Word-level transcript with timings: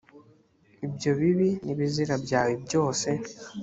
ibyo 0.85 1.11
bibi 1.19 1.49
n’ibizira 1.63 2.15
byawe 2.25 2.53
byose 2.65 3.09